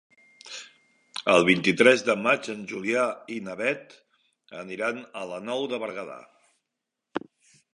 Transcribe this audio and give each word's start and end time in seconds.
El 1.33 1.43
vint-i-tres 1.49 2.05
de 2.07 2.15
maig 2.21 2.49
en 2.53 2.63
Julià 2.71 3.03
i 3.35 3.37
na 3.49 3.55
Beth 3.61 3.93
aniran 4.63 5.05
a 5.21 5.27
la 5.33 5.39
Nou 5.51 5.69
de 5.75 5.81
Berguedà. 5.85 6.17